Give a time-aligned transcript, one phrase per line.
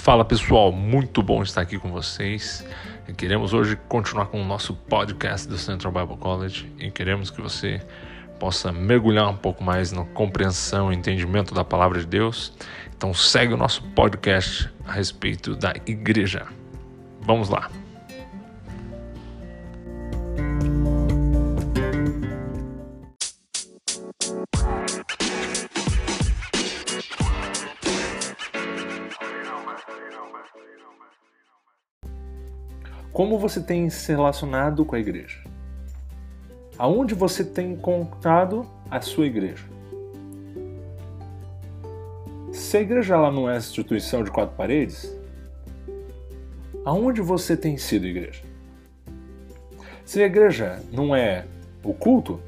[0.00, 2.66] Fala pessoal, muito bom estar aqui com vocês.
[3.06, 7.38] E queremos hoje continuar com o nosso podcast do Central Bible College e queremos que
[7.38, 7.82] você
[8.38, 12.50] possa mergulhar um pouco mais na compreensão e entendimento da palavra de Deus.
[12.96, 16.46] Então segue o nosso podcast a respeito da igreja.
[17.20, 17.70] Vamos lá.
[33.20, 35.44] Como você tem se relacionado com a igreja?
[36.78, 39.66] Aonde você tem encontrado a sua igreja?
[42.50, 45.14] Se a igreja ela não é instituição de quatro paredes,
[46.82, 48.42] aonde você tem sido igreja?
[50.02, 51.44] Se a igreja não é
[51.84, 52.40] o culto,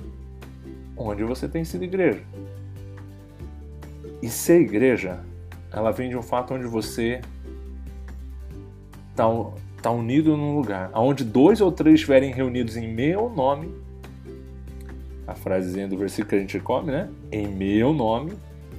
[0.96, 2.24] onde você tem sido igreja?
[4.22, 5.20] E ser igreja,
[5.70, 7.20] ela vem de um fato onde você
[9.10, 9.28] está
[9.82, 10.92] está unido num lugar.
[10.94, 13.74] Onde dois ou três estiverem reunidos em meu nome,
[15.26, 17.10] a frasezinha do versículo que a gente come, né?
[17.32, 18.32] Em meu nome,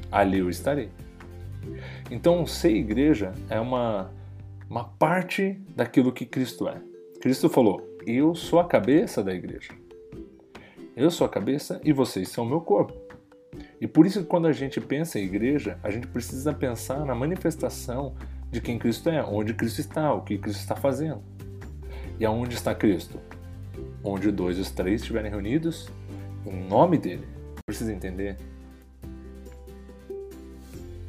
[0.10, 0.90] ali eu estarei.
[2.10, 4.12] Então, ser igreja é uma,
[4.70, 6.82] uma parte daquilo que Cristo é.
[7.20, 9.74] Cristo falou: Eu sou a cabeça da igreja.
[10.96, 12.94] Eu sou a cabeça e vocês são o meu corpo.
[13.82, 17.14] E por isso que quando a gente pensa em igreja, a gente precisa pensar na
[17.14, 18.16] manifestação
[18.54, 21.24] de quem Cristo é, onde Cristo está, o que Cristo está fazendo.
[22.20, 23.20] E aonde está Cristo?
[24.04, 25.90] Onde dois os três estiverem reunidos
[26.46, 27.28] em nome dele.
[27.66, 28.38] Precisa entender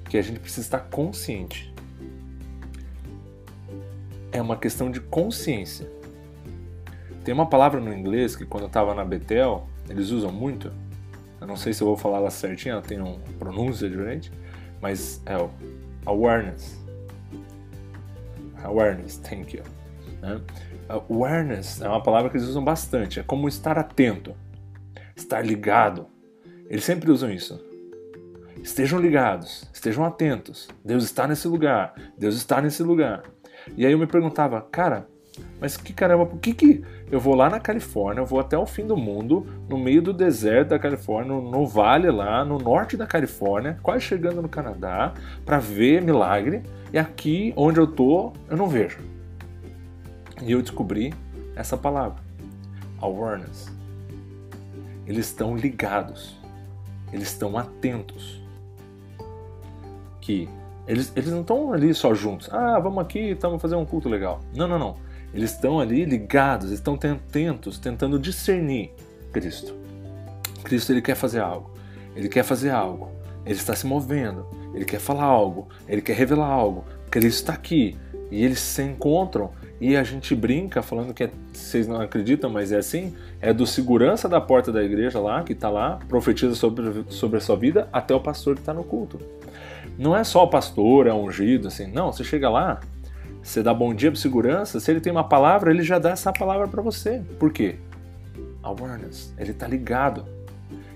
[0.08, 1.70] que a gente precisa estar consciente.
[4.32, 5.86] É uma questão de consciência.
[7.24, 10.72] Tem uma palavra no inglês que quando eu estava na Betel, eles usam muito.
[11.38, 14.32] Eu não sei se eu vou falar ela certinha, ela tem uma pronúncia diferente,
[14.80, 15.50] mas é o
[16.06, 16.83] awareness
[18.64, 19.62] Awareness, thank you.
[20.20, 20.40] Né?
[20.88, 23.20] Awareness é uma palavra que eles usam bastante.
[23.20, 24.34] É como estar atento,
[25.14, 26.06] estar ligado.
[26.68, 27.62] Eles sempre usam isso.
[28.62, 30.68] Estejam ligados, estejam atentos.
[30.84, 33.22] Deus está nesse lugar, Deus está nesse lugar.
[33.76, 35.06] E aí eu me perguntava, cara,
[35.60, 38.66] mas que caramba, por que, que eu vou lá na Califórnia, eu vou até o
[38.66, 43.06] fim do mundo, no meio do deserto da Califórnia, no, vale lá, no norte da
[43.06, 45.14] Califórnia, quase chegando no Canadá,
[45.44, 46.62] para ver milagre,
[46.92, 48.98] e aqui onde eu tô, eu não vejo.
[50.42, 51.14] E eu descobri
[51.56, 52.22] essa palavra,
[53.00, 53.72] awareness.
[55.06, 56.36] Eles estão ligados,
[57.12, 58.42] eles estão atentos.
[60.20, 60.48] Que
[60.86, 62.48] eles, eles não estão ali só juntos.
[62.52, 64.40] Ah, vamos aqui, estamos fazendo um culto legal.
[64.54, 64.96] Não, não, não.
[65.34, 68.92] Eles estão ali ligados, estão atentos, tentando discernir
[69.32, 69.74] Cristo.
[70.62, 71.70] Cristo ele quer fazer algo.
[72.14, 73.10] Ele quer fazer algo.
[73.44, 74.46] Ele está se movendo.
[74.72, 75.68] Ele quer falar algo.
[75.88, 76.84] Ele quer revelar algo.
[77.10, 77.96] Cristo está aqui.
[78.30, 79.50] E eles se encontram
[79.80, 83.66] e a gente brinca falando que é, vocês não acreditam, mas é assim, é do
[83.66, 87.88] segurança da porta da igreja lá, que está lá, profetiza sobre, sobre a sua vida,
[87.92, 89.20] até o pastor que está no culto.
[89.98, 92.80] Não é só o pastor, é ungido, assim, não, você chega lá,
[93.44, 96.32] você dá bom dia para segurança, se ele tem uma palavra, ele já dá essa
[96.32, 97.22] palavra para você.
[97.38, 97.76] Por quê?
[98.62, 99.34] Awareness.
[99.36, 100.24] Ele está ligado.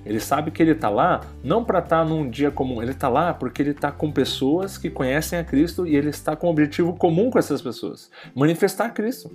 [0.05, 3.07] Ele sabe que ele está lá não para estar tá num dia comum, ele está
[3.11, 6.51] lá porque ele está com pessoas que conhecem a Cristo e ele está com um
[6.51, 9.31] objetivo comum com essas pessoas: manifestar Cristo.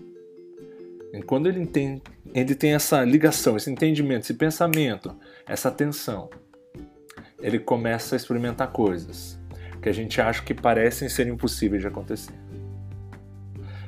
[1.13, 1.69] E quando ele
[2.33, 5.15] ele tem essa ligação, esse entendimento, esse pensamento,
[5.47, 6.31] essa atenção,
[7.39, 9.39] ele começa a experimentar coisas
[9.79, 12.42] que a gente acha que parecem ser impossíveis de acontecer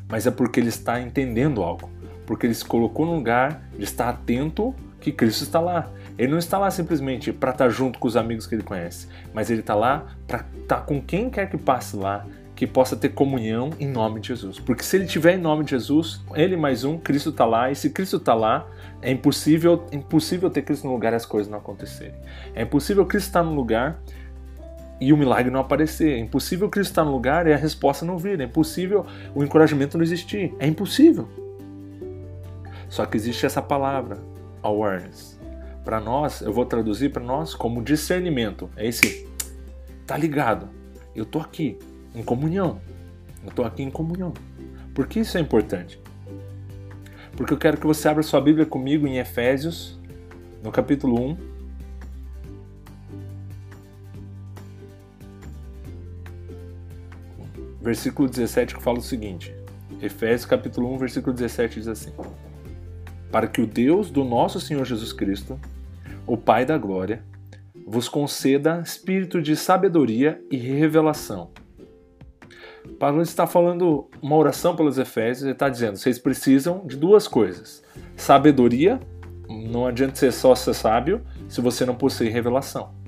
[0.09, 1.89] mas é porque ele está entendendo algo,
[2.25, 5.89] porque ele se colocou no lugar de estar atento que Cristo está lá.
[6.17, 9.49] Ele não está lá simplesmente para estar junto com os amigos que ele conhece, mas
[9.49, 13.71] ele está lá para estar com quem quer que passe lá, que possa ter comunhão
[13.79, 14.59] em nome de Jesus.
[14.59, 17.75] Porque se ele tiver em nome de Jesus, ele mais um, Cristo está lá, e
[17.75, 18.66] se Cristo está lá,
[19.01, 22.16] é impossível, impossível ter Cristo no lugar e as coisas não acontecerem.
[22.55, 23.99] É impossível Cristo estar no lugar
[25.00, 26.14] e o milagre não aparecer.
[26.14, 28.40] É impossível Cristo estar no lugar e a resposta não vir.
[28.40, 30.53] É impossível o encorajamento não existir.
[30.59, 31.28] É impossível.
[32.90, 34.20] Só que existe essa palavra,
[34.62, 35.40] awareness.
[35.84, 38.70] Para nós, eu vou traduzir para nós como discernimento.
[38.76, 39.28] É esse,
[40.06, 40.70] tá ligado?
[41.16, 41.78] Eu tô aqui
[42.14, 42.80] em comunhão.
[43.44, 44.34] Eu tô aqui em comunhão.
[44.94, 46.00] Por que isso é importante?
[47.36, 50.00] Porque eu quero que você abra sua Bíblia comigo em Efésios,
[50.64, 51.38] no capítulo 1,
[57.85, 59.53] versículo 17 que fala o seguinte.
[60.02, 62.11] Efésios capítulo 1, versículo 17 diz assim:
[63.32, 65.59] Para que o Deus do nosso Senhor Jesus Cristo,
[66.26, 67.23] o Pai da glória,
[67.85, 71.52] vos conceda espírito de sabedoria e revelação,
[72.99, 77.84] Paulo está falando uma oração pelos Efésios, ele está dizendo: vocês precisam de duas coisas:
[78.17, 78.99] sabedoria,
[79.47, 83.04] não adianta ser só ser sábio se você não possui revelação.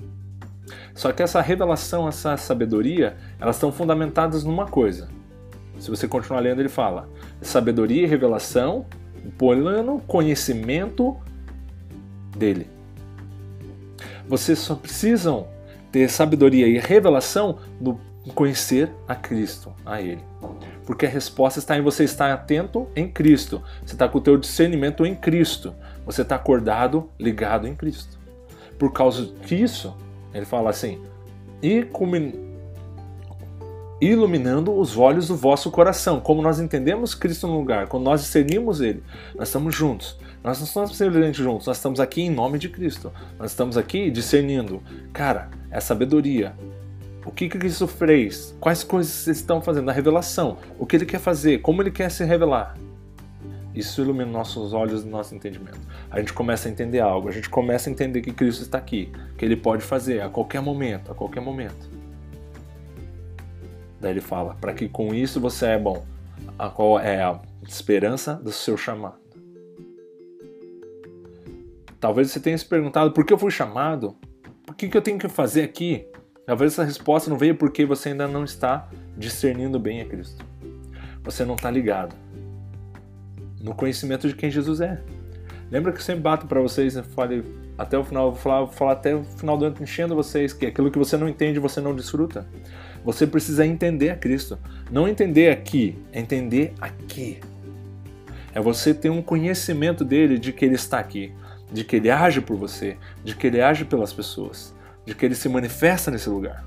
[0.98, 5.08] Só que essa revelação, essa sabedoria, elas estão fundamentadas numa coisa.
[5.78, 7.08] Se você continuar lendo, ele fala:
[7.40, 8.84] sabedoria e revelação,
[9.38, 11.16] plano conhecimento
[12.36, 12.68] dele.
[14.26, 15.46] Vocês só precisam
[15.92, 18.00] ter sabedoria e revelação no
[18.34, 20.24] conhecer a Cristo, a Ele.
[20.84, 23.62] Porque a resposta está em você estar atento em Cristo.
[23.86, 25.72] Você está com o teu discernimento em Cristo.
[26.04, 28.18] Você está acordado, ligado em Cristo.
[28.76, 29.96] Por causa disso,
[30.32, 31.00] ele fala assim,
[31.62, 31.86] e
[34.00, 36.20] iluminando os olhos do vosso coração.
[36.20, 39.02] Como nós entendemos Cristo no lugar, quando nós discernimos Ele,
[39.36, 40.16] nós estamos juntos.
[40.42, 43.12] Nós não estamos simplesmente juntos, nós estamos aqui em nome de Cristo.
[43.38, 44.80] Nós estamos aqui discernindo.
[45.12, 46.54] Cara, é sabedoria.
[47.26, 48.56] O que, que Cristo fez?
[48.60, 49.90] Quais coisas vocês estão fazendo?
[49.90, 50.58] A revelação.
[50.78, 51.58] O que Ele quer fazer?
[51.58, 52.74] Como Ele quer se revelar?
[53.78, 55.78] Isso ilumina nossos olhos e nosso entendimento.
[56.10, 59.12] A gente começa a entender algo, a gente começa a entender que Cristo está aqui,
[59.36, 61.88] que Ele pode fazer a qualquer momento, a qualquer momento.
[64.00, 66.04] Daí ele fala: para que com isso você é bom.
[66.58, 69.20] A qual é a esperança do seu chamado?
[72.00, 74.16] Talvez você tenha se perguntado por que eu fui chamado?
[74.68, 76.04] O que, que eu tenho que fazer aqui?
[76.44, 80.44] Talvez essa resposta não veio porque você ainda não está discernindo bem a Cristo.
[81.22, 82.16] Você não está ligado
[83.60, 85.00] no conhecimento de quem Jesus é.
[85.70, 87.42] Lembra que eu sempre bato para vocês, eu falei
[87.76, 90.66] até o final, vou falar, vou falar até o final do ano enchendo vocês que
[90.66, 92.46] aquilo que você não entende, você não desfruta.
[93.04, 94.58] Você precisa entender a Cristo.
[94.90, 97.38] Não entender aqui, é entender aqui.
[98.52, 101.32] É você ter um conhecimento dele de que ele está aqui,
[101.70, 104.74] de que ele age por você, de que ele age pelas pessoas,
[105.06, 106.64] de que ele se manifesta nesse lugar.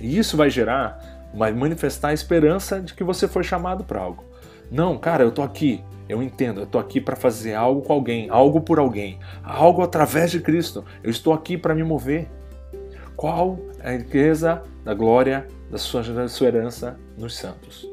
[0.00, 4.24] E isso vai gerar, vai manifestar a esperança de que você foi chamado para algo.
[4.70, 8.28] Não, cara, eu tô aqui, eu entendo, eu tô aqui para fazer algo com alguém,
[8.30, 10.84] algo por alguém, algo através de Cristo.
[11.02, 12.28] Eu estou aqui para me mover.
[13.16, 17.88] Qual é a riqueza da glória da sua, da sua herança nos santos?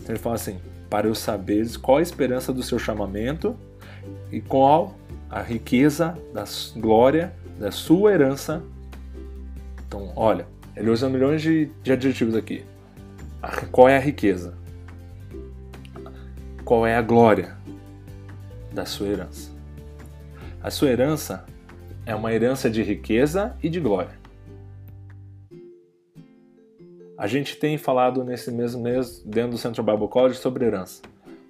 [0.00, 0.58] Então ele fala assim:
[0.90, 3.56] para eu saber qual a esperança do seu chamamento
[4.30, 4.94] e qual
[5.30, 6.44] a riqueza da
[6.76, 8.62] glória da sua herança.
[9.86, 10.46] Então, olha,
[10.76, 12.64] ele usa milhões de, de adjetivos aqui.
[13.70, 14.54] Qual é a riqueza?
[16.64, 17.58] Qual é a glória
[18.72, 19.52] da sua herança?
[20.62, 21.44] A sua herança
[22.06, 24.18] é uma herança de riqueza e de glória.
[27.18, 31.02] A gente tem falado nesse mesmo mês, dentro do Central Bible College, sobre herança.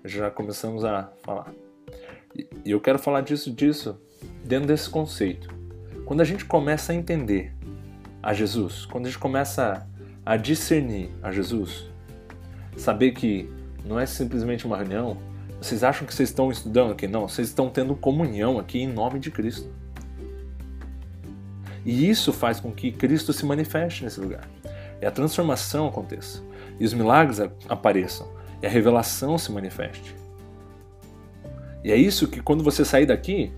[0.05, 1.55] Já começamos a falar.
[2.65, 3.97] E eu quero falar disso, disso,
[4.45, 5.49] dentro desse conceito.
[6.05, 7.55] Quando a gente começa a entender
[8.21, 9.89] a Jesus, quando a gente começa
[10.27, 11.89] a discernir a Jesus,
[12.77, 13.49] saber que
[13.85, 15.17] não é simplesmente uma reunião,
[15.61, 17.07] vocês acham que vocês estão estudando aqui?
[17.07, 19.69] Não, vocês estão tendo comunhão aqui em nome de Cristo.
[21.85, 24.49] E isso faz com que Cristo se manifeste nesse lugar
[25.01, 26.43] e a transformação aconteça,
[26.81, 27.39] e os milagres
[27.69, 28.27] apareçam,
[28.63, 30.17] e a revelação se manifeste.
[31.85, 33.53] E é isso que quando você sair daqui,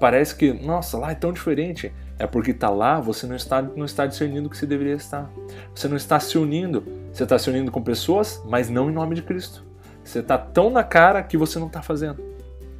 [0.00, 1.92] parece que, nossa, lá é tão diferente.
[2.18, 5.30] É porque está lá, você não está, não está discernindo o que você deveria estar.
[5.74, 6.82] Você não está se unindo.
[7.14, 9.64] Você está se unindo com pessoas, mas não em nome de Cristo.
[10.02, 12.20] Você está tão na cara que você não está fazendo.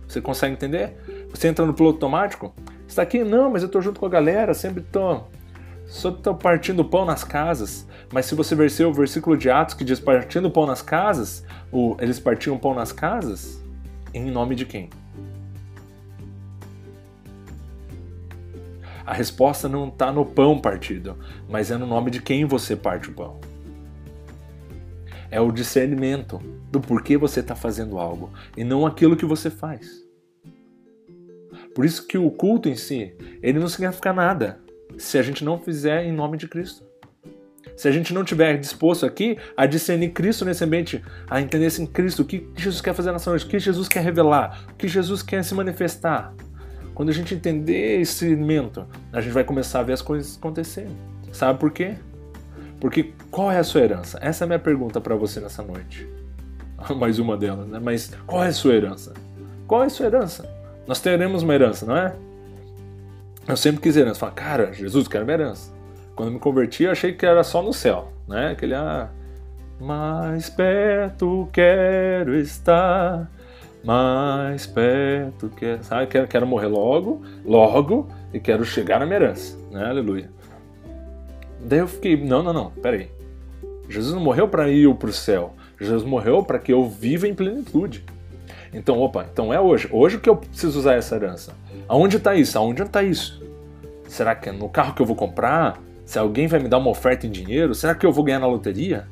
[0.08, 1.26] Você consegue entender?
[1.30, 2.52] Você entra no piloto automático,
[2.86, 5.30] está aqui, não, mas eu estou junto com a galera, sempre estou
[5.86, 7.86] só estão partindo pão nas casas.
[8.12, 11.96] Mas se você ver o versículo de Atos que diz partindo pão nas casas, o,
[12.00, 13.62] eles partiam pão nas casas,
[14.12, 14.90] em nome de quem?
[19.06, 21.16] A resposta não está no pão partido,
[21.48, 23.53] mas é no nome de quem você parte o pão.
[25.30, 26.38] É o discernimento
[26.70, 30.04] do porquê você está fazendo algo e não aquilo que você faz.
[31.74, 34.60] Por isso que o culto em si, ele não significa nada
[34.96, 36.84] se a gente não fizer em nome de Cristo.
[37.76, 41.86] Se a gente não tiver disposto aqui a discernir Cristo nesse ambiente, a entender assim,
[41.86, 44.86] Cristo, o que Jesus quer fazer nessa noite, o que Jesus quer revelar, o que
[44.86, 46.32] Jesus quer se manifestar.
[46.94, 50.96] Quando a gente entender esse elemento, a gente vai começar a ver as coisas acontecerem.
[51.32, 51.96] Sabe por quê?
[52.84, 54.18] Porque qual é a sua herança?
[54.20, 56.06] Essa é a minha pergunta para você nessa noite.
[56.98, 57.80] Mais uma delas, né?
[57.82, 59.14] Mas qual é a sua herança?
[59.66, 60.46] Qual é a sua herança?
[60.86, 62.14] Nós teremos uma herança, não é?
[63.48, 64.20] eu sempre quis herança.
[64.20, 65.72] Falei, cara, Jesus, quero minha herança.
[66.14, 68.50] Quando me converti, eu achei que era só no céu, né?
[68.50, 69.08] Aquele, ah,
[69.80, 73.30] mais perto quero estar,
[73.82, 76.06] mais perto quero, sabe?
[76.08, 79.86] Quero, quero morrer logo, logo, e quero chegar na minha herança, né?
[79.86, 80.28] Aleluia.
[81.64, 83.08] Daí eu fiquei, não, não, não, peraí.
[83.88, 85.54] Jesus não morreu para ir para o céu.
[85.80, 88.04] Jesus morreu para que eu viva em plenitude.
[88.72, 89.88] Então, opa, então é hoje.
[89.90, 91.54] Hoje que eu preciso usar essa herança.
[91.88, 92.58] Aonde está isso?
[92.58, 93.42] Aonde está isso?
[94.08, 95.80] Será que é no carro que eu vou comprar?
[96.04, 97.74] Se alguém vai me dar uma oferta em dinheiro?
[97.74, 99.06] Será que eu vou ganhar na loteria?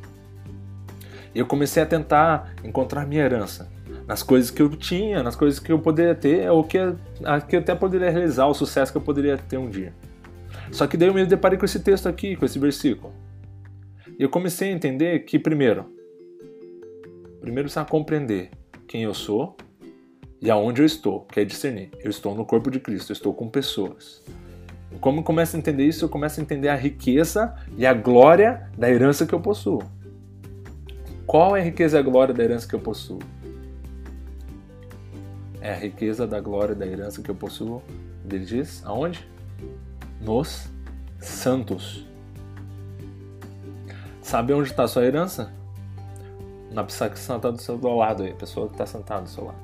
[1.35, 3.71] Eu comecei a tentar encontrar minha herança
[4.07, 6.79] nas coisas que eu tinha, nas coisas que eu poderia ter, ou que,
[7.49, 9.95] que eu até poderia realizar, o sucesso que eu poderia ter um dia.
[10.73, 13.13] Só que daí eu me deparei com esse texto aqui, com esse versículo.
[14.19, 15.85] E eu comecei a entender que, primeiro,
[17.41, 18.51] primeiro precisa compreender
[18.89, 19.55] quem eu sou
[20.41, 21.91] e aonde eu estou, que é discernir.
[22.01, 24.25] Eu estou no corpo de Cristo, eu estou com pessoas.
[24.91, 27.93] E como eu começo a entender isso, eu começo a entender a riqueza e a
[27.93, 29.83] glória da herança que eu possuo.
[31.27, 33.19] Qual é a riqueza e a glória da herança que eu possuo?
[35.61, 37.83] É a riqueza da glória da herança que eu possuo.
[38.25, 39.32] Ele diz aonde?
[40.23, 40.69] Nos
[41.19, 42.07] santos.
[44.23, 45.53] Sabe onde está sua herança?
[46.71, 49.45] Na pessoa que está do seu lado aí, a pessoa que está sentada do seu
[49.45, 49.59] lado.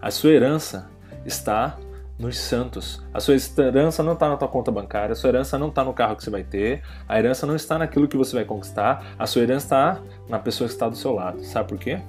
[0.00, 0.90] A sua herança
[1.24, 1.76] está
[2.18, 3.02] nos santos.
[3.12, 5.92] A sua herança não está na tua conta bancária, a sua herança não está no
[5.92, 9.26] carro que você vai ter, a herança não está naquilo que você vai conquistar, a
[9.26, 11.42] sua herança está na pessoa que está do seu lado.
[11.44, 12.00] Sabe por quê?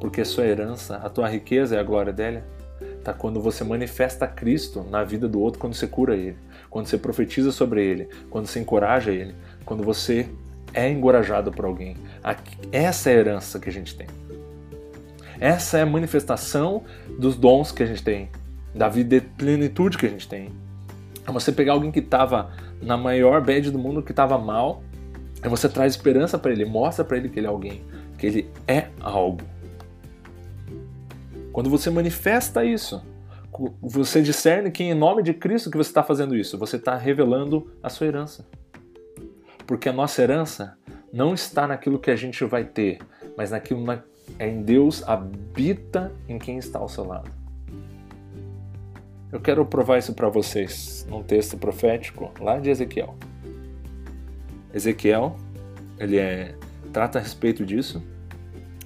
[0.00, 2.44] Porque a sua herança, a tua riqueza e a glória dela
[2.98, 6.36] está quando você manifesta Cristo na vida do outro, quando você cura ele,
[6.74, 9.32] quando você profetiza sobre ele, quando você encoraja ele,
[9.64, 10.28] quando você
[10.72, 11.96] é encorajado por alguém.
[12.72, 14.08] Essa é a herança que a gente tem.
[15.38, 16.82] Essa é a manifestação
[17.16, 18.28] dos dons que a gente tem,
[18.74, 20.50] da vida de plenitude que a gente tem.
[21.24, 22.50] É você pegar alguém que estava
[22.82, 24.82] na maior bad do mundo, que estava mal,
[25.44, 27.84] e você traz esperança para ele, mostra para ele que ele é alguém,
[28.18, 29.42] que ele é algo.
[31.52, 33.00] Quando você manifesta isso,
[33.80, 37.70] você discerne que em nome de Cristo que você está fazendo isso, você está revelando
[37.82, 38.46] a sua herança.
[39.66, 40.76] Porque a nossa herança
[41.12, 42.98] não está naquilo que a gente vai ter,
[43.36, 44.02] mas naquilo na,
[44.38, 47.30] é em Deus habita em quem está ao seu lado.
[49.30, 53.16] Eu quero provar isso para vocês num texto profético lá de Ezequiel.
[54.72, 55.36] Ezequiel,
[55.98, 56.54] ele é,
[56.92, 58.02] trata a respeito disso,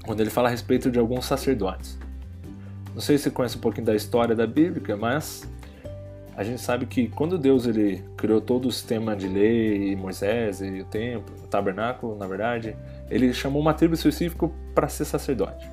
[0.04, 1.98] quando ele fala a respeito de alguns sacerdotes.
[2.99, 5.49] Não sei se você conhece um pouquinho da história da Bíblia, mas
[6.37, 10.81] a gente sabe que quando Deus ele criou todo o sistema de lei, Moisés e
[10.81, 12.76] o templo, o tabernáculo, na verdade,
[13.09, 15.71] ele chamou uma tribo específica para ser sacerdote,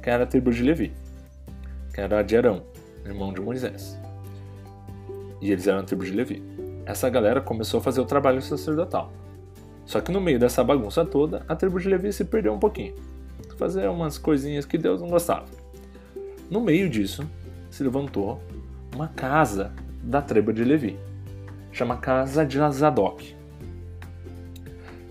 [0.00, 0.92] que era a tribo de Levi,
[1.92, 2.62] que era de Arão,
[3.04, 3.98] irmão de Moisés.
[5.40, 6.40] E eles eram a tribo de Levi.
[6.86, 9.12] Essa galera começou a fazer o trabalho sacerdotal.
[9.84, 12.94] Só que no meio dessa bagunça toda, a tribo de Levi se perdeu um pouquinho.
[13.56, 15.59] Fazer umas coisinhas que Deus não gostava.
[16.50, 17.24] No meio disso,
[17.70, 18.42] se levantou
[18.92, 20.98] uma casa da tribo de Levi.
[21.70, 23.36] Chama Casa de Zadok.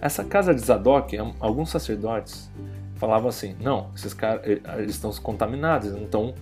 [0.02, 2.52] Essa casa de Zadok, alguns sacerdotes
[2.96, 6.36] falavam assim: não, esses caras eles estão contaminados, não estão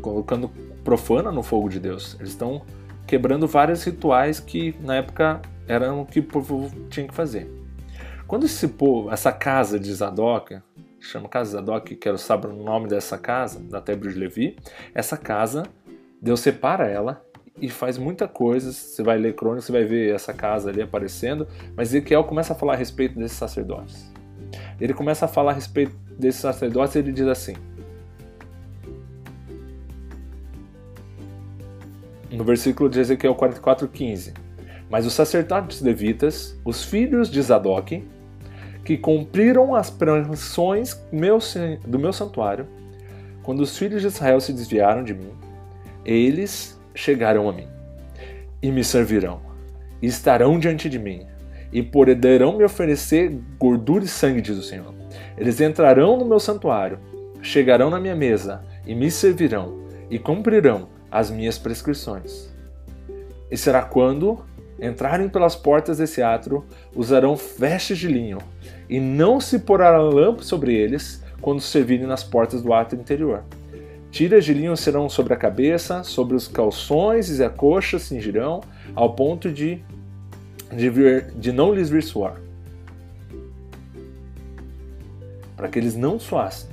[0.00, 0.48] colocando
[0.84, 2.62] profana no fogo de Deus, eles estão
[3.06, 7.50] quebrando vários rituais que na época eram o que o povo tinha que fazer.
[8.28, 10.60] Quando esse povo, essa casa de Zadok,
[11.00, 14.56] chama Casa Zadok, quero saber o nome dessa casa, da tribo de Levi,
[14.94, 15.64] essa casa,
[16.20, 17.24] Deus separa ela
[17.60, 18.72] e faz muita coisa.
[18.72, 22.56] Você vai ler Crônicas, você vai ver essa casa ali aparecendo, mas Ezequiel começa a
[22.56, 24.12] falar a respeito desses sacerdotes.
[24.80, 27.54] Ele começa a falar a respeito desses sacerdotes e ele diz assim:
[32.30, 34.32] no versículo de Ezequiel 44:15.
[34.88, 38.04] Mas os sacerdotes levitas, os filhos de Zadok,
[38.90, 41.00] que cumpriram as promissões
[41.86, 42.66] do meu santuário,
[43.40, 45.30] quando os filhos de Israel se desviaram de mim,
[46.04, 47.68] eles chegarão a mim
[48.60, 49.42] e me servirão,
[50.02, 51.24] e estarão diante de mim,
[51.72, 54.92] e poderão me oferecer gordura e sangue, diz o Senhor.
[55.38, 56.98] Eles entrarão no meu santuário,
[57.40, 62.52] chegarão na minha mesa e me servirão, e cumprirão as minhas prescrições.
[63.48, 64.44] E será quando
[64.82, 68.38] entrarem pelas portas desse atro, usarão vestes de linho,
[68.90, 73.42] e não se porá lampo sobre eles quando servirem nas portas do átrio interior
[74.10, 78.60] Tiras de linho serão sobre a cabeça, sobre os calções e a coxa cingirão,
[78.94, 79.80] ao ponto de,
[80.72, 82.40] de, vir, de não lhes vir suar.
[85.56, 86.68] Para que eles não suassem.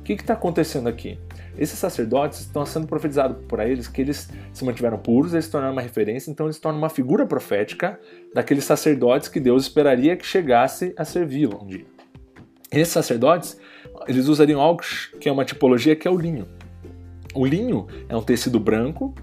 [0.00, 1.18] O que está acontecendo aqui?
[1.58, 5.72] Esses sacerdotes estão sendo profetizado por eles que eles se mantiveram puros, eles se tornaram
[5.72, 7.98] uma referência, então eles se tornam uma figura profética
[8.32, 11.86] daqueles sacerdotes que Deus esperaria que chegasse a servi-lo um dia.
[12.70, 13.58] Esses sacerdotes
[14.06, 14.82] eles usariam algo
[15.20, 16.46] que é uma tipologia que é o linho.
[17.34, 19.14] O linho é um tecido branco,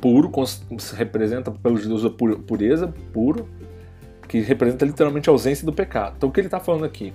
[0.00, 0.30] puro,
[0.78, 3.48] se representa pelos judeus a pureza, puro,
[4.28, 6.14] que representa literalmente a ausência do pecado.
[6.16, 7.12] Então o que ele está falando aqui?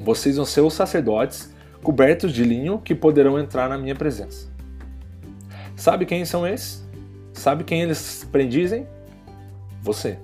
[0.00, 4.48] Vocês vão ser os sacerdotes cobertos de linho que poderão entrar na minha presença.
[5.76, 6.86] Sabe quem são esses?
[7.32, 8.86] Sabe quem eles prendizem?
[9.82, 10.18] Você.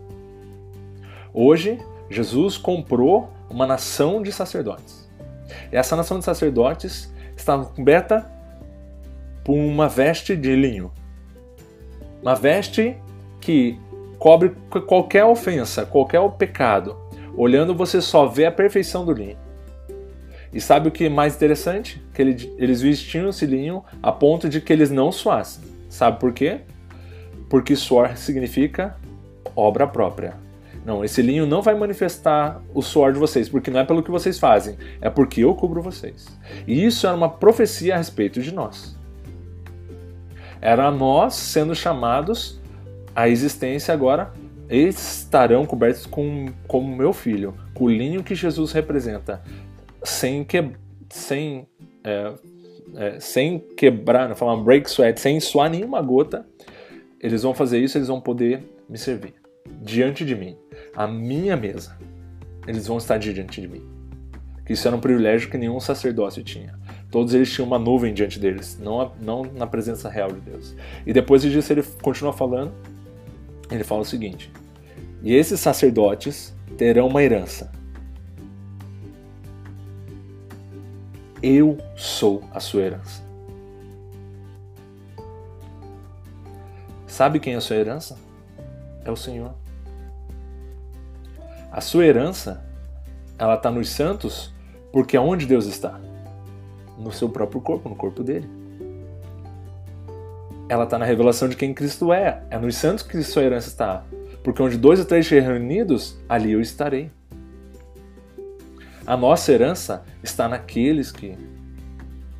[1.33, 1.79] Hoje,
[2.11, 5.09] Jesus comprou uma nação de sacerdotes.
[5.73, 8.31] E essa nação de sacerdotes está coberta
[9.45, 10.93] por uma veste de linho.
[12.21, 12.97] Uma veste
[13.41, 13.79] que
[14.19, 14.55] cobre
[14.87, 16.97] qualquer ofensa, qualquer pecado.
[17.37, 19.46] Olhando, você só vê a perfeição do linho.
[20.57, 22.03] E sabe o que é mais interessante?
[22.15, 25.63] Que eles vestiam esse linho a ponto de que eles não suassem.
[25.91, 26.61] Sabe por quê?
[27.51, 28.97] Porque suor significa
[29.55, 30.33] obra própria.
[30.83, 34.11] Não, esse linho não vai manifestar o suor de vocês, porque não é pelo que
[34.11, 36.27] vocês fazem, é porque eu cubro vocês.
[36.67, 38.97] E isso era uma profecia a respeito de nós.
[40.59, 42.63] Era nós sendo chamados
[43.15, 44.33] à existência agora,
[44.71, 49.43] estarão cobertos com como meu filho, com o linho que Jesus representa,
[50.09, 50.73] sem que
[51.11, 51.67] sem
[52.05, 52.35] é,
[52.95, 56.47] é, sem quebrar, não falar break sweat, sem suar nenhuma gota,
[57.21, 59.35] eles vão fazer isso, eles vão poder me servir
[59.83, 60.57] diante de mim,
[60.95, 61.97] a minha mesa.
[62.67, 63.83] Eles vão estar diante de mim.
[64.69, 66.77] Isso era um privilégio que nenhum sacerdócio tinha.
[67.11, 70.75] Todos eles tinham uma nuvem diante deles, não, não na presença real de Deus.
[71.07, 72.73] E depois disso ele continua falando,
[73.71, 74.51] ele fala o seguinte:
[75.23, 77.71] E esses sacerdotes terão uma herança.
[81.49, 83.23] Eu sou a sua herança.
[87.07, 88.19] Sabe quem é a sua herança?
[89.05, 89.55] É o Senhor.
[91.71, 92.65] A sua herança,
[93.39, 94.53] ela está nos santos,
[94.93, 96.01] porque aonde Deus está?
[96.99, 98.51] No seu próprio corpo, no corpo dele.
[100.69, 102.43] Ela está na revelação de quem Cristo é.
[102.51, 104.03] É nos santos que sua herança está.
[104.43, 107.09] Porque onde dois ou três reunidos, ali eu estarei.
[109.07, 111.39] A nossa herança está naqueles que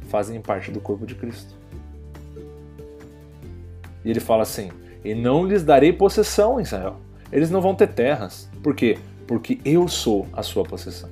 [0.09, 1.55] fazem parte do corpo de Cristo.
[4.05, 4.71] E ele fala assim:
[5.05, 6.97] E não lhes darei possessão, Israel.
[7.31, 8.51] Eles não vão ter terras.
[8.63, 8.99] Por quê?
[9.29, 11.11] Porque eu sou a sua possessão.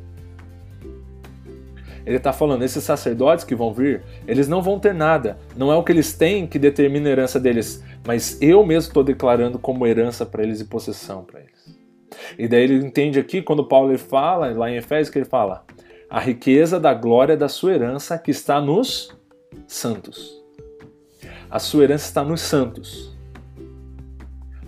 [2.07, 5.38] Ele está falando, esses sacerdotes que vão vir, eles não vão ter nada.
[5.57, 9.02] Não é o que eles têm que determina a herança deles, mas eu mesmo estou
[9.02, 11.84] declarando como herança para eles e possessão para eles.
[12.38, 15.64] E daí ele entende aqui, quando Paulo ele fala, lá em Efésios, que ele fala:
[16.09, 19.16] a riqueza da glória da sua herança que está nos
[19.66, 20.42] santos.
[21.50, 23.12] A sua herança está nos santos.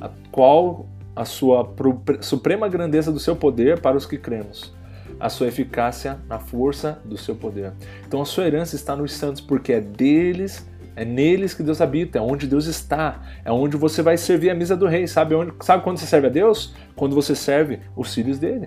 [0.00, 1.74] A qual a sua
[2.20, 4.74] suprema grandeza do seu poder para os que cremos,
[5.18, 7.72] a sua eficácia na força do seu poder.
[8.06, 12.18] Então a sua herança está nos santos, porque é deles, é neles que Deus habita,
[12.18, 15.06] é onde Deus está, é onde você vai servir a mesa do rei.
[15.06, 16.74] Sabe, onde, sabe quando você serve a Deus?
[16.96, 18.66] Quando você serve os filhos dele.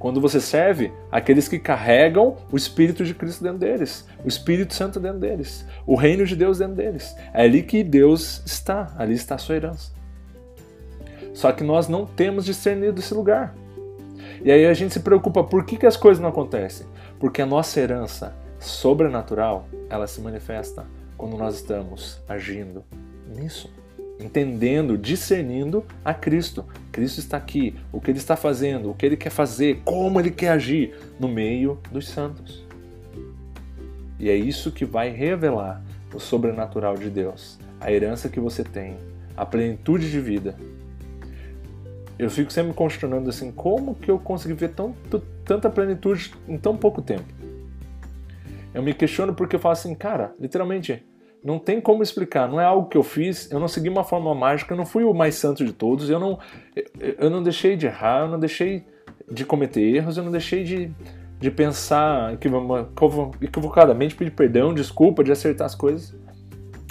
[0.00, 4.98] Quando você serve aqueles que carregam o Espírito de Cristo dentro deles, o Espírito Santo
[4.98, 7.14] dentro deles, o reino de Deus dentro deles.
[7.32, 9.92] É ali que Deus está, ali está a sua herança.
[11.32, 13.54] Só que nós não temos discernido esse lugar.
[14.44, 16.86] E aí a gente se preocupa por que, que as coisas não acontecem?
[17.20, 20.84] Porque a nossa herança sobrenatural, ela se manifesta
[21.18, 22.82] quando nós estamos agindo
[23.36, 23.70] nisso
[24.20, 26.64] entendendo, discernindo a Cristo.
[26.90, 30.30] Cristo está aqui, o que ele está fazendo, o que ele quer fazer, como ele
[30.30, 32.64] quer agir no meio dos santos.
[34.18, 38.96] E é isso que vai revelar o sobrenatural de Deus, a herança que você tem,
[39.36, 40.56] a plenitude de vida.
[42.18, 44.72] Eu fico sempre me questionando assim, como que eu consegui ver
[45.44, 47.37] tanta plenitude em tão pouco tempo?
[48.78, 51.04] Eu me questiono porque eu falo assim, cara, literalmente,
[51.42, 54.32] não tem como explicar, não é algo que eu fiz, eu não segui uma forma
[54.36, 56.38] mágica, eu não fui o mais santo de todos, eu não,
[57.18, 58.86] eu não deixei de errar, eu não deixei
[59.28, 60.92] de cometer erros, eu não deixei de,
[61.40, 62.34] de pensar
[63.42, 66.14] equivocadamente, pedir perdão, desculpa, de acertar as coisas.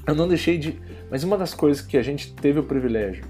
[0.05, 0.77] Eu não deixei de.
[1.09, 3.23] Mas uma das coisas que a gente teve o privilégio,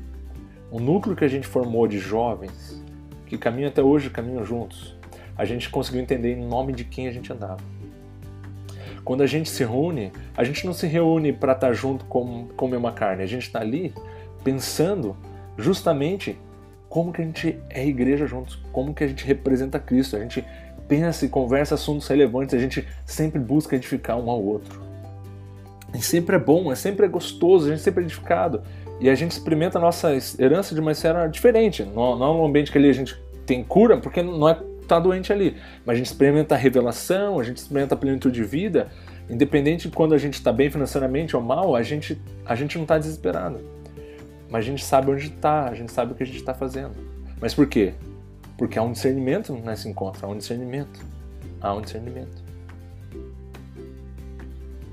[0.72, 2.84] o núcleo que a gente formou de jovens,
[3.28, 4.98] que caminham até hoje, caminham juntos,
[5.38, 7.77] a gente conseguiu entender em nome de quem a gente andava.
[9.08, 12.50] Quando a gente se reúne, a gente não se reúne para estar tá junto com
[12.58, 13.94] comer uma carne, a gente está ali
[14.44, 15.16] pensando
[15.58, 16.38] justamente
[16.90, 20.44] como que a gente é igreja juntos, como que a gente representa Cristo, a gente
[20.90, 24.82] pensa e conversa assuntos relevantes, a gente sempre busca edificar um ao outro.
[25.96, 28.62] E sempre é bom, é sempre é gostoso, a gente sempre é edificado.
[29.00, 31.82] E a gente experimenta a nossa herança de uma esfera diferente.
[31.82, 35.32] Não é um ambiente que ali a gente tem cura, porque não é está doente
[35.32, 35.58] ali.
[35.86, 38.90] Mas a gente experimenta a revelação, a gente experimenta a plenitude de vida,
[39.30, 42.84] independente de quando a gente está bem financeiramente ou mal, a gente, a gente não
[42.84, 43.60] está desesperado.
[44.50, 46.96] Mas a gente sabe onde está, a gente sabe o que a gente está fazendo.
[47.40, 47.94] Mas por quê?
[48.58, 51.00] Porque há um discernimento nesse encontro, há um discernimento.
[51.60, 52.44] Há um discernimento.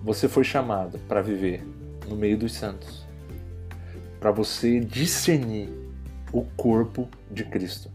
[0.02, 1.66] Você foi chamado para viver
[2.08, 3.06] no meio dos santos,
[4.20, 5.70] para você discernir
[6.32, 7.93] o corpo de Cristo.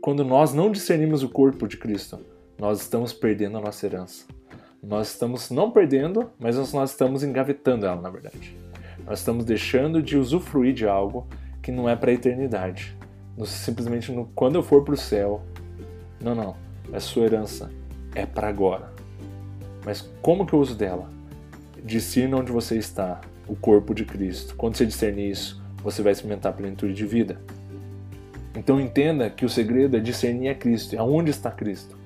[0.00, 2.20] Quando nós não discernimos o corpo de Cristo,
[2.58, 4.24] nós estamos perdendo a nossa herança.
[4.80, 8.56] Nós estamos não perdendo, mas nós estamos engavetando ela, na verdade.
[9.04, 11.26] Nós estamos deixando de usufruir de algo
[11.60, 12.96] que não é para a eternidade.
[13.44, 15.42] Simplesmente no, quando eu for para o céu.
[16.20, 16.56] Não, não.
[16.92, 17.70] É sua herança.
[18.14, 18.92] É para agora.
[19.84, 21.10] Mas como que eu uso dela?
[21.84, 24.54] Discirna onde você está, o corpo de Cristo.
[24.54, 27.40] Quando você discernir isso, você vai experimentar a plenitude de vida.
[28.58, 30.96] Então entenda que o segredo é discernir a Cristo.
[30.96, 31.96] E aonde está Cristo?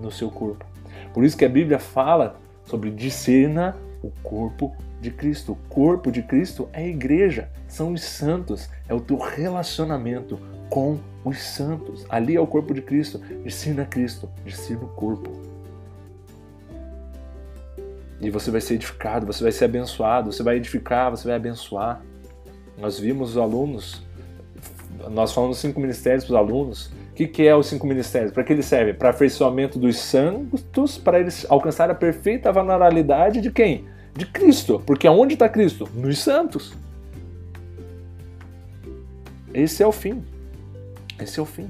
[0.00, 0.66] No seu corpo.
[1.14, 5.52] Por isso que a Bíblia fala sobre discerna o corpo de Cristo.
[5.52, 10.98] O corpo de Cristo é a igreja, são os santos, é o teu relacionamento com
[11.24, 12.04] os santos.
[12.08, 13.20] Ali é o corpo de Cristo.
[13.44, 15.30] Discerna Cristo, discerna o corpo.
[18.20, 22.02] E você vai ser edificado, você vai ser abençoado, você vai edificar, você vai abençoar.
[22.76, 24.02] Nós vimos os alunos,
[25.08, 26.86] nós falamos cinco ministérios para os alunos.
[26.86, 28.32] O que, que é os cinco ministérios?
[28.32, 28.94] Para que eles servem?
[28.94, 33.84] Para aperfeiçoamento dos santos, para eles alcançar a perfeita vulnerabilidade de quem?
[34.14, 34.82] De Cristo.
[34.84, 35.88] Porque aonde está Cristo?
[35.94, 36.74] Nos santos.
[39.52, 40.22] Esse é o fim.
[41.20, 41.68] Esse é o fim.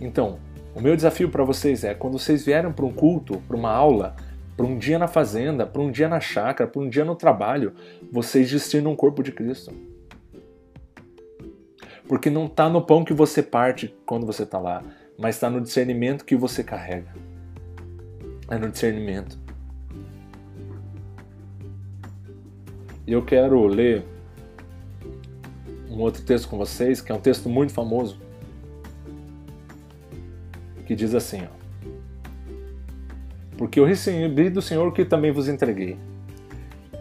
[0.00, 0.38] Então,
[0.74, 4.14] o meu desafio para vocês é quando vocês vierem para um culto, para uma aula,
[4.56, 7.72] para um dia na fazenda, para um dia na chácara, para um dia no trabalho,
[8.12, 9.72] vocês destinam o corpo de Cristo.
[12.08, 14.82] Porque não está no pão que você parte quando você está lá,
[15.18, 17.12] mas está no discernimento que você carrega.
[18.48, 19.38] É no discernimento.
[23.06, 24.04] E eu quero ler
[25.88, 28.20] um outro texto com vocês, que é um texto muito famoso,
[30.84, 31.56] que diz assim: ó,
[33.56, 35.96] porque eu recebi do Senhor que também vos entreguei.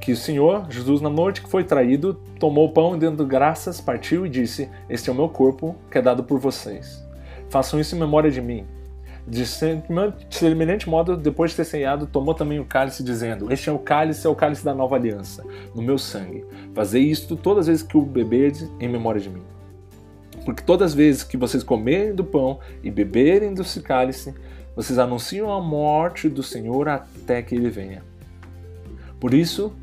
[0.05, 3.81] Que o Senhor, Jesus, na noite que foi traído, tomou o pão e, dando graças,
[3.81, 7.03] partiu e disse: Este é o meu corpo, que é dado por vocês.
[7.49, 8.67] Façam isso em memória de mim.
[9.27, 9.43] De
[10.29, 14.27] semelhante modo, depois de ter ceiado, tomou também o cálice, dizendo: Este é o cálice,
[14.27, 16.45] é o cálice da nova aliança, no meu sangue.
[16.75, 19.41] Fazei isto todas as vezes que o beberdes, em memória de mim.
[20.45, 24.35] Porque todas as vezes que vocês comerem do pão e beberem do cálice,
[24.75, 28.03] vocês anunciam a morte do Senhor até que ele venha.
[29.19, 29.73] Por isso,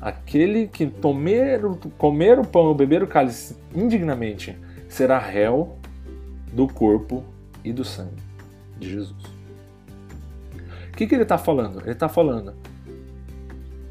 [0.00, 1.60] aquele que tomer,
[1.98, 4.56] comer o pão ou beber o cálice indignamente
[4.88, 5.76] será réu
[6.52, 7.24] do corpo
[7.64, 8.22] e do sangue
[8.78, 9.24] de Jesus.
[10.92, 11.80] O que, que ele está falando?
[11.80, 12.54] Ele está falando.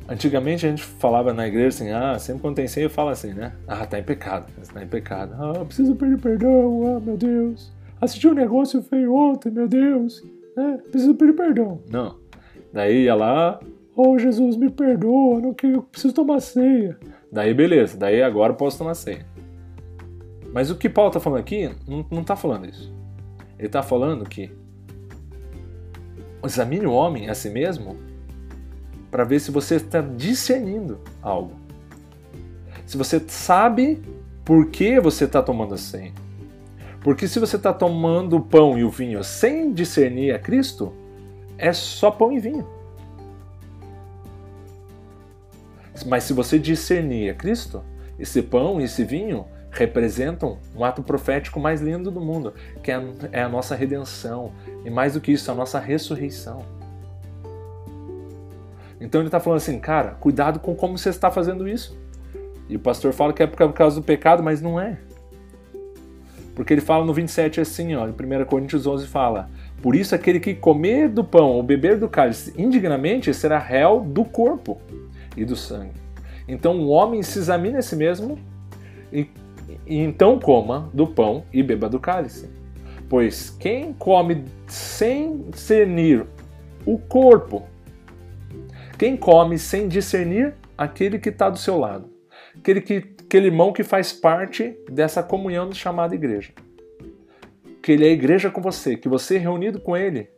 [0.07, 3.53] Antigamente a gente falava na igreja assim, ah, sempre quando tem ceia fala assim, né?
[3.67, 5.35] Ah, tá em pecado, está em pecado.
[5.39, 7.71] Ah, preciso pedir perdão, ah, meu Deus.
[8.01, 10.23] Assisti um negócio feio ontem, meu Deus
[10.59, 11.81] é, preciso pedir perdão.
[11.89, 12.17] Não.
[12.73, 13.59] Daí ia lá,
[14.01, 16.97] oh Jesus, me perdoa, não que eu preciso tomar ceia.
[17.29, 19.25] Daí beleza, daí agora posso tomar ceia.
[20.53, 22.93] Mas o que Paulo está falando aqui não, não tá falando isso.
[23.57, 24.51] Ele está falando que
[26.43, 27.97] examine o homem a si mesmo
[29.11, 31.51] para ver se você está discernindo algo.
[32.85, 34.01] Se você sabe
[34.45, 36.13] por que você está tomando a ceia.
[37.01, 40.93] Porque se você está tomando o pão e o vinho sem discernir a Cristo,
[41.57, 42.78] é só pão e vinho.
[46.05, 47.83] Mas se você discernir a Cristo,
[48.17, 53.43] esse pão e esse vinho representam um ato profético mais lindo do mundo, que é
[53.43, 54.51] a nossa redenção.
[54.83, 56.65] E mais do que isso, a nossa ressurreição.
[58.99, 61.97] Então ele está falando assim, cara, cuidado com como você está fazendo isso.
[62.67, 64.97] E o pastor fala que é por causa do pecado, mas não é.
[66.53, 69.49] Porque ele fala no 27 assim, ó, em 1 Coríntios 11 fala:
[69.81, 74.25] Por isso aquele que comer do pão ou beber do cálice indignamente será réu do
[74.25, 74.79] corpo
[75.41, 75.99] e do sangue.
[76.47, 78.37] Então o homem se examine a si mesmo
[79.11, 79.29] e,
[79.85, 82.49] e então coma do pão e beba do cálice.
[83.07, 86.25] Pois quem come sem discernir
[86.85, 87.67] o corpo,
[88.97, 92.09] quem come sem discernir aquele que está do seu lado,
[92.55, 96.51] aquele que aquele irmão que faz parte dessa comunhão chamada igreja.
[97.79, 100.29] Que ele é igreja com você, que você é reunido com ele,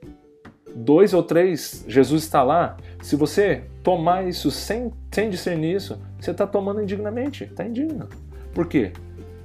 [0.76, 2.78] dois ou três, Jesus está lá.
[3.02, 8.08] Se você tomar isso sem, sem discernir isso, você está tomando indignamente, está indigno.
[8.54, 8.92] Por quê?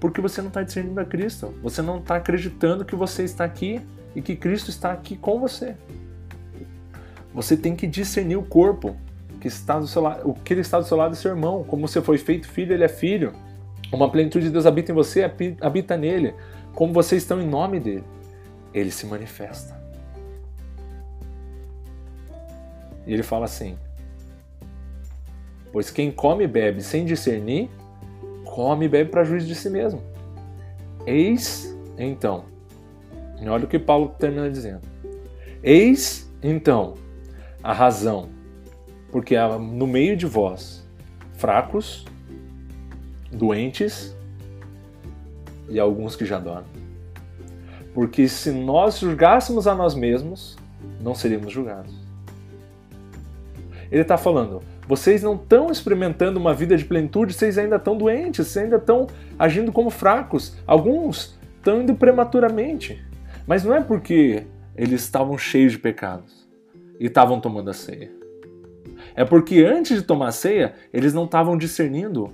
[0.01, 1.55] Porque você não está discernindo a Cristo.
[1.63, 3.81] Você não está acreditando que você está aqui
[4.15, 5.75] e que Cristo está aqui com você.
[7.33, 8.97] Você tem que discernir o corpo
[9.41, 11.65] que está do seu lado, o que ele está do seu lado é seu irmão.
[11.65, 13.33] Como você foi feito filho, ele é filho.
[13.93, 16.35] Uma plenitude de Deus habita em você, habita nele.
[16.75, 18.05] Como vocês estão em nome dele,
[18.75, 19.86] ele se manifesta.
[23.07, 23.79] E ele fala assim:
[25.73, 27.71] Pois quem come e bebe sem discernir,
[28.45, 30.03] come e bebe para juízo de si mesmo.
[31.07, 32.45] Eis então,
[33.41, 34.83] e olha o que Paulo termina dizendo:
[35.63, 36.95] Eis então
[37.63, 38.29] a razão,
[39.11, 40.87] porque há no meio de vós
[41.35, 42.05] fracos,
[43.31, 44.17] doentes
[45.69, 46.87] e alguns que já dormem.
[47.93, 50.57] Porque se nós julgássemos a nós mesmos,
[51.01, 52.06] não seríamos julgados.
[53.91, 58.47] Ele está falando, vocês não estão experimentando uma vida de plenitude, vocês ainda estão doentes,
[58.47, 59.07] vocês ainda estão
[59.39, 60.57] agindo como fracos.
[60.67, 63.05] Alguns estão indo prematuramente.
[63.47, 64.45] Mas não é porque
[64.77, 66.49] eles estavam cheios de pecados
[67.01, 68.11] e estavam tomando a ceia.
[69.15, 72.31] É porque antes de tomar a ceia, eles não estavam discernindo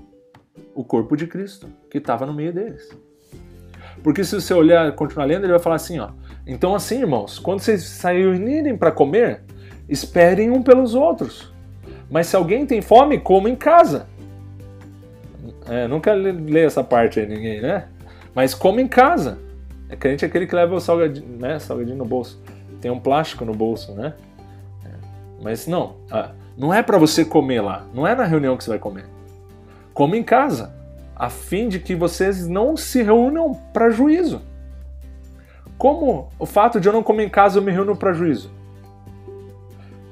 [0.74, 2.90] o corpo de Cristo que estava no meio deles.
[4.02, 6.10] Porque se você olhar, continuar lendo, ele vai falar assim, ó.
[6.46, 9.42] Então assim, irmãos, quando vocês saírem para comer,
[9.92, 11.52] esperem um pelos outros.
[12.10, 14.06] Mas se alguém tem fome, coma em casa.
[15.68, 17.86] É, nunca ler essa parte aí ninguém, né?
[18.34, 19.38] Mas coma em casa.
[19.88, 21.58] É crente é aquele que leva o salgadinho, né?
[21.58, 22.40] salgadinho no bolso.
[22.80, 24.14] Tem um plástico no bolso, né?
[24.84, 24.88] É.
[25.42, 25.96] Mas não,
[26.56, 27.86] não é para você comer lá.
[27.94, 29.04] Não é na reunião que você vai comer.
[29.92, 30.74] Come em casa,
[31.14, 34.40] a fim de que vocês não se reúnam para juízo.
[35.76, 38.50] Como o fato de eu não comer em casa eu me reúno para juízo?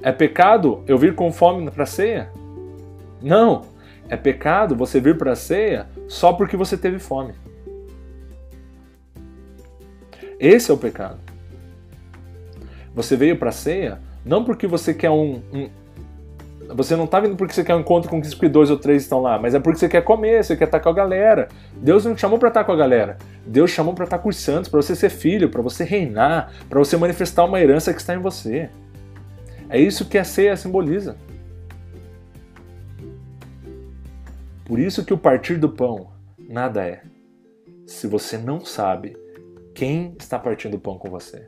[0.02, 2.30] É pecado eu vir com fome para ceia?
[3.20, 3.66] Não,
[4.08, 7.34] é pecado você vir para a ceia só porque você teve fome.
[10.38, 11.18] Esse é o pecado.
[12.94, 15.68] Você veio para a ceia não porque você quer um, um
[16.72, 19.20] você não está vindo porque você quer um encontro com que dois ou três estão
[19.20, 21.48] lá, mas é porque você quer comer, você quer estar com a galera.
[21.74, 23.18] Deus não te chamou para estar com a galera.
[23.44, 26.78] Deus chamou para estar com os santos, para você ser filho, para você reinar, para
[26.78, 28.70] você manifestar uma herança que está em você.
[29.70, 31.16] É isso que a ceia simboliza.
[34.64, 37.04] Por isso que o partir do pão nada é,
[37.86, 39.16] se você não sabe
[39.72, 41.46] quem está partindo o pão com você?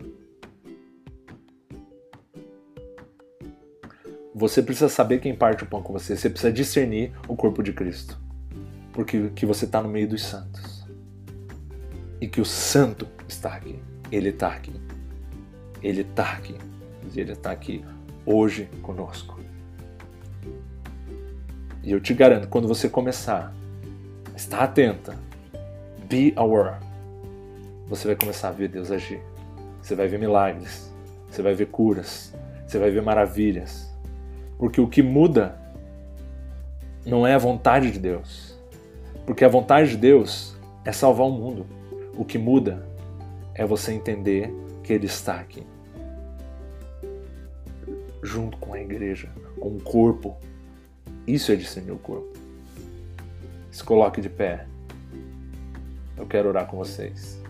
[4.33, 6.17] Você precisa saber quem parte o pão com você.
[6.17, 8.17] Você precisa discernir o corpo de Cristo.
[8.93, 10.87] Porque que você está no meio dos santos.
[12.21, 13.83] E que o santo está aqui.
[14.13, 14.73] Ele está aqui.
[15.83, 16.57] Ele está aqui.
[17.15, 17.85] Ele está aqui
[18.25, 19.41] hoje conosco.
[21.83, 23.53] E eu te garanto, quando você começar,
[24.37, 25.17] está atenta.
[26.09, 26.93] Be aware
[27.93, 29.21] você vai começar a ver Deus agir.
[29.83, 30.91] Você vai ver milagres,
[31.31, 32.35] você vai ver curas,
[32.67, 33.93] você vai ver maravilhas.
[34.59, 35.61] Porque o que muda
[37.05, 38.59] não é a vontade de Deus.
[39.27, 40.57] Porque a vontade de Deus
[40.87, 41.67] é salvar o mundo.
[42.17, 42.83] O que muda
[43.55, 44.51] é você entender
[44.83, 45.63] que Ele está aqui.
[48.23, 50.37] Junto com a igreja, com o corpo.
[51.27, 52.33] Isso é discernir o corpo.
[53.71, 54.67] Se coloque de pé.
[56.17, 57.43] Eu quero orar com vocês.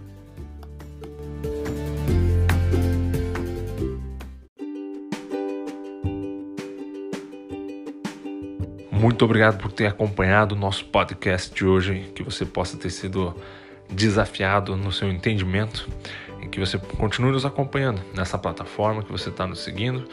[8.90, 13.34] Muito obrigado por ter acompanhado o nosso podcast de hoje, que você possa ter sido
[13.90, 15.88] desafiado no seu entendimento
[16.42, 20.04] e que você continue nos acompanhando nessa plataforma que você está nos seguindo.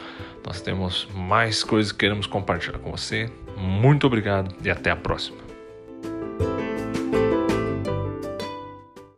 [0.46, 3.30] Nós temos mais coisas que queremos compartilhar com você.
[3.56, 5.49] Muito obrigado e até a próxima.